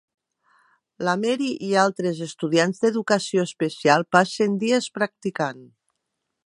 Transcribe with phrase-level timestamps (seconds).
[1.07, 5.67] La Mary i altres estudiants d'Educació Especial passen dies practicant.